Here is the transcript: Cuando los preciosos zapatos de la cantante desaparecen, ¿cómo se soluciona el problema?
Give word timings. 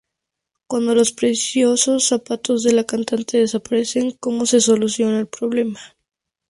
Cuando 0.67 0.95
los 0.95 1.11
preciosos 1.11 2.05
zapatos 2.07 2.63
de 2.63 2.73
la 2.73 2.85
cantante 2.85 3.37
desaparecen, 3.37 4.17
¿cómo 4.19 4.47
se 4.47 4.59
soluciona 4.59 5.19
el 5.19 5.27
problema? 5.27 5.79